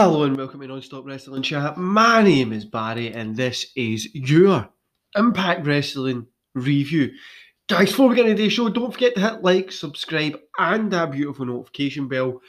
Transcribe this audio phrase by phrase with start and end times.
[0.00, 1.76] Hello and welcome to Non-Stop Wrestling Chat.
[1.76, 4.68] My name is Barry and this is your
[5.16, 7.10] Impact Wrestling review.
[7.68, 11.10] Guys, before we get into the show, don't forget to hit like, subscribe, and that
[11.10, 12.40] beautiful notification bell.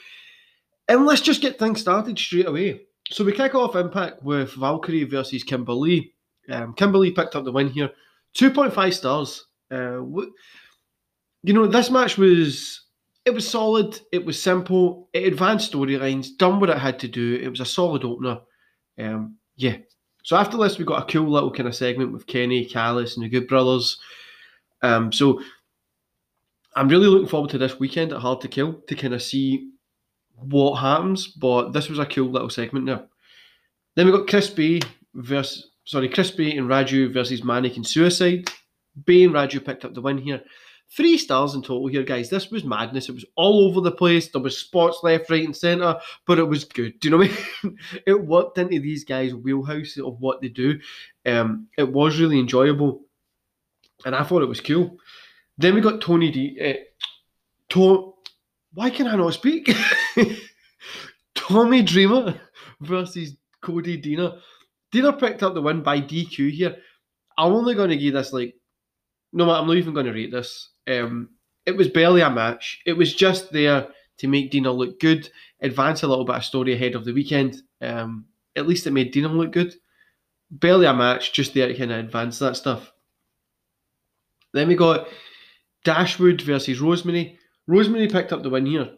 [0.86, 2.82] And let's just get things started straight away.
[3.10, 6.14] So we kick off Impact with Valkyrie versus Kimber Lee.
[6.48, 7.90] Um, Kimber Lee picked up the win here,
[8.38, 9.44] 2.5 stars.
[9.72, 10.02] Uh,
[11.42, 12.80] you know, this match was
[13.30, 14.00] it was solid.
[14.10, 15.08] It was simple.
[15.12, 17.38] It advanced storylines, done what it had to do.
[17.40, 18.40] It was a solid opener.
[18.98, 19.76] Um, yeah.
[20.24, 23.24] So after this, we got a cool little kind of segment with Kenny, Callis, and
[23.24, 23.98] the Good Brothers.
[24.82, 25.40] Um, so
[26.74, 29.70] I'm really looking forward to this weekend at Hard to Kill to kind of see
[30.34, 31.28] what happens.
[31.28, 33.06] But this was a cool little segment there.
[33.94, 34.80] Then we got Chris Bey
[35.14, 38.50] versus sorry, Chris Bey and Raju versus Manik and Suicide.
[39.04, 40.42] Bey and Raju picked up the win here.
[40.96, 42.30] Three stars in total here, guys.
[42.30, 43.08] This was madness.
[43.08, 44.28] It was all over the place.
[44.28, 46.98] There was spots left, right, and centre, but it was good.
[46.98, 47.78] Do you know what I mean?
[48.06, 50.80] it worked into these guys' wheelhouse of what they do.
[51.26, 53.02] Um, it was really enjoyable,
[54.04, 54.96] and I thought it was cool.
[55.58, 56.58] Then we got Tony D.
[56.60, 56.82] Uh,
[57.68, 58.14] to-
[58.74, 59.72] Why can I not speak?
[61.36, 62.34] Tommy Dreamer
[62.80, 64.40] versus Cody Dina.
[64.92, 66.76] Deaner picked up the win by DQ here.
[67.38, 68.56] I'm only going to give this like
[69.32, 70.70] no, I'm not even going to rate this.
[70.90, 71.30] Um,
[71.66, 72.80] it was barely a match.
[72.86, 73.88] It was just there
[74.18, 77.62] to make Deaner look good, advance a little bit of story ahead of the weekend.
[77.80, 79.74] Um, at least it made Deaner look good.
[80.50, 82.92] Barely a match, just there to kind of advance that stuff.
[84.52, 85.08] Then we got
[85.84, 87.38] Dashwood versus Rosemary.
[87.66, 88.90] Rosemary picked up the win here.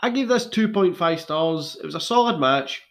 [0.00, 1.76] I gave this 2.5 stars.
[1.82, 2.82] It was a solid match.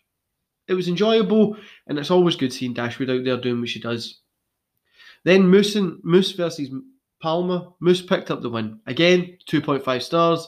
[0.68, 4.22] It was enjoyable, and it's always good seeing Dashwood out there doing what she does.
[5.24, 6.70] Then Moose and Moose versus
[7.22, 7.68] Palmer.
[7.80, 8.80] Moose picked up the win.
[8.88, 10.48] Again, 2.5 stars.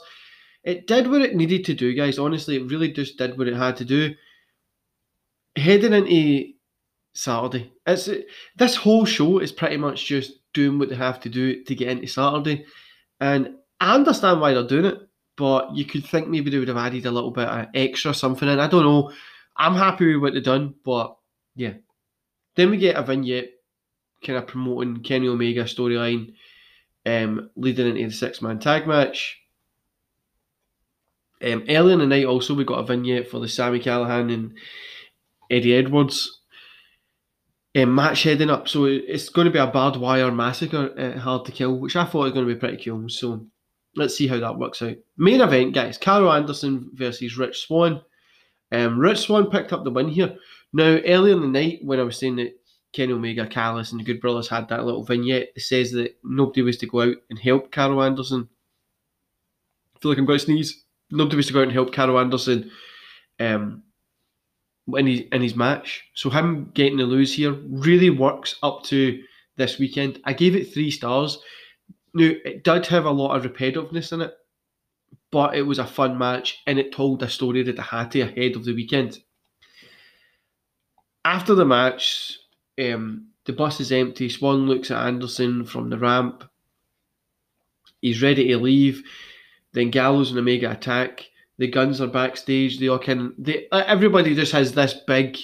[0.64, 2.20] It did what it needed to do, guys.
[2.20, 4.16] Honestly, it really just did what it had to do.
[5.56, 6.54] Heading into
[7.14, 8.10] Saturday, it's
[8.56, 11.90] this whole show is pretty much just doing what they have to do to get
[11.90, 12.66] into Saturday,
[13.20, 14.98] and I understand why they're doing it.
[15.36, 18.50] But you could think maybe they would have added a little bit of extra something
[18.50, 18.60] in.
[18.60, 19.12] I don't know.
[19.56, 21.16] I'm happy with what they've done, but
[21.56, 21.74] yeah.
[22.56, 23.52] Then we get a vignette
[24.24, 26.34] kind of promoting Kenny Omega storyline,
[27.06, 29.40] um, leading into the six man tag match.
[31.44, 34.54] Um, earlier in the night, also we got a vignette for the Sami Callihan and
[35.50, 36.42] Eddie Edwards
[37.76, 38.68] um, match heading up.
[38.68, 42.06] So it's going to be a barbed wire massacre, uh, hard to kill, which I
[42.06, 43.10] thought was going to be pretty cool.
[43.10, 43.46] So
[43.96, 44.96] let's see how that works out.
[45.18, 48.02] Main event, guys: Karl Anderson versus Rich Swann.
[48.72, 50.36] Um, Rich Swann picked up the win here.
[50.72, 52.54] Now, earlier in the night, when I was saying that
[52.94, 56.62] Kenny Omega, Callis, and the Good Brothers had that little vignette that says that nobody
[56.62, 58.48] was to go out and help Karl Anderson.
[59.96, 60.84] I feel like I'm going to sneeze.
[61.10, 62.70] Nobody was to go out and help Karl Anderson
[63.40, 63.84] um,
[64.96, 66.04] in, his, in his match.
[66.14, 69.22] So him getting the lose here really works up to
[69.58, 70.20] this weekend.
[70.26, 71.40] I gave it three stars.
[72.14, 74.34] Now, it did have a lot of repetitiveness in it,
[75.32, 78.22] but it was a fun match and it told a story that it had to
[78.22, 79.18] ahead of the weekend.
[81.26, 82.38] After the match,
[82.80, 84.30] um, the bus is empty.
[84.30, 86.44] Swan looks at Anderson from the ramp.
[88.02, 89.04] He's ready to leave.
[89.74, 91.30] Then Gallows and Omega attack.
[91.58, 92.80] The guns are backstage.
[92.80, 93.34] They all can.
[93.38, 95.38] They everybody just has this big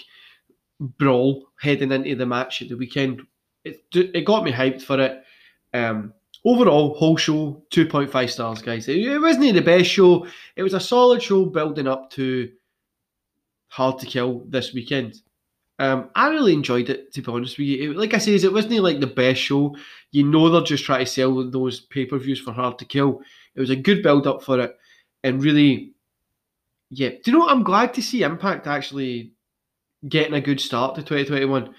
[0.79, 3.21] brawl heading into the match at the weekend.
[3.63, 5.23] It it got me hyped for it.
[5.73, 6.13] Um,
[6.45, 8.87] overall, whole show two point five stars, guys.
[8.87, 10.25] It, it wasn't the best show.
[10.55, 12.51] It was a solid show building up to
[13.67, 15.21] Hard to Kill this weekend.
[15.79, 17.91] Um, I really enjoyed it, to be honest with you.
[17.91, 19.75] It, like I says, it wasn't like the best show.
[20.11, 23.21] You know they're just trying to sell those pay per views for Hard to Kill.
[23.55, 24.77] It was a good build up for it,
[25.23, 25.93] and really,
[26.89, 27.09] yeah.
[27.09, 27.51] Do you know what?
[27.51, 29.31] I'm glad to see Impact actually
[30.07, 31.73] getting a good start to 2021.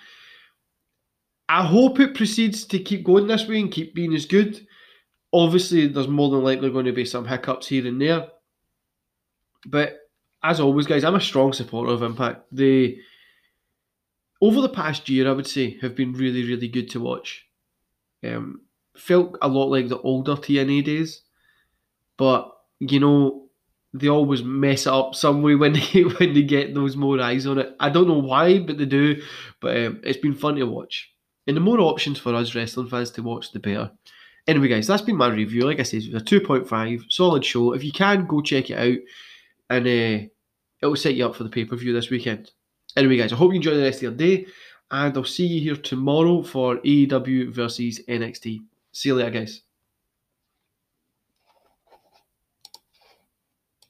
[1.51, 4.67] I hope it proceeds to keep going this way and keep being as good.
[5.33, 8.29] Obviously, there's more than likely going to be some hiccups here and there,
[9.67, 9.99] but
[10.43, 12.47] as always, guys, I'm a strong supporter of Impact.
[12.51, 12.99] They
[14.41, 17.47] over the past year, I would say, have been really, really good to watch.
[18.25, 18.63] Um,
[18.97, 21.23] felt a lot like the older TNA days,
[22.17, 22.51] but
[22.81, 23.49] you know
[23.93, 27.47] they always mess it up some way when they when they get those more eyes
[27.47, 27.75] on it.
[27.81, 29.23] I don't know why, but they do.
[29.61, 31.13] But um, it's been fun to watch,
[31.47, 33.91] and the more options for us wrestling fans to watch, the better.
[34.47, 35.63] Anyway, guys, that's been my review.
[35.63, 37.73] Like I said, it was a two point five, solid show.
[37.73, 38.99] If you can, go check it out,
[39.69, 40.27] and uh,
[40.81, 42.51] it will set you up for the pay per view this weekend.
[42.97, 44.47] Anyway, guys, I hope you enjoy the rest of your day,
[44.91, 48.61] and I'll see you here tomorrow for AEW versus NXT.
[48.93, 49.63] See you later, guys.